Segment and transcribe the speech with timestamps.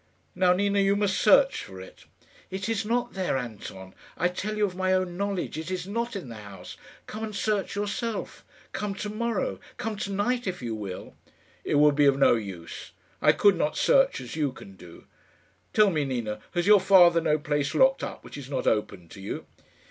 [0.33, 2.05] Now, Nina, you must search for it."
[2.49, 3.93] "It is not there, Anton.
[4.17, 6.75] I tell you of my own knowledge, it is not in the house.
[7.05, 8.43] Come and search yourself.
[8.71, 9.59] Come to morrow.
[9.77, 11.13] Come to night, if you will."
[11.63, 12.93] "It would be of no use.
[13.21, 15.05] I could not search as you can do.
[15.71, 19.21] Tell me, Nina; has your father no place locked up which is not open to
[19.21, 19.45] you?"